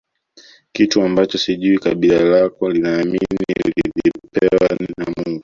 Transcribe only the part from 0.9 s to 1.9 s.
ambacho sijui